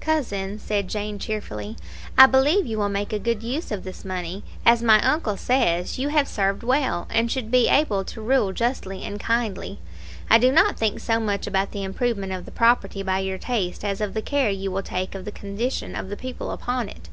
"Cousin," 0.00 0.58
said 0.58 0.88
Jane 0.88 1.16
cheerfully, 1.20 1.76
"I 2.18 2.26
believe 2.26 2.66
you 2.66 2.76
will 2.76 2.88
make 2.88 3.12
a 3.12 3.20
good 3.20 3.44
use 3.44 3.70
of 3.70 3.84
this 3.84 4.04
money. 4.04 4.42
As 4.66 4.82
my 4.82 5.00
uncle 5.00 5.36
says, 5.36 5.96
you 5.96 6.08
have 6.08 6.26
served 6.26 6.64
well, 6.64 7.06
and 7.08 7.30
should 7.30 7.52
be 7.52 7.68
able 7.68 8.02
to 8.06 8.20
rule 8.20 8.52
justly 8.52 9.04
and 9.04 9.20
kindly. 9.20 9.78
I 10.28 10.38
do 10.38 10.50
not 10.50 10.76
think 10.76 10.98
so 10.98 11.20
much 11.20 11.46
about 11.46 11.70
the 11.70 11.84
improvement 11.84 12.32
of 12.32 12.46
the 12.46 12.50
property 12.50 13.04
by 13.04 13.20
your 13.20 13.38
taste 13.38 13.84
as 13.84 14.00
of 14.00 14.12
the 14.12 14.22
care 14.22 14.50
you 14.50 14.72
will 14.72 14.82
take 14.82 15.14
of 15.14 15.24
the 15.24 15.30
condition 15.30 15.94
of 15.94 16.08
the 16.08 16.16
people 16.16 16.50
upon 16.50 16.88
it. 16.88 17.08